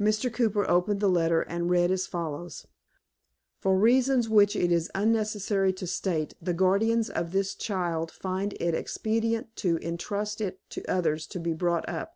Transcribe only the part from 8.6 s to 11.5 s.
expedient to intrust it to others to